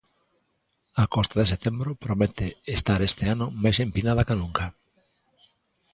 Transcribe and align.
A 1.03 1.05
costa 1.13 1.35
de 1.39 1.47
setembro 1.53 1.89
promete 2.05 2.47
estar 2.77 2.99
este 3.09 3.23
ano 3.33 3.45
máis 3.63 3.77
empinada 3.85 4.25
ca 4.27 4.35
nunca. 4.41 4.65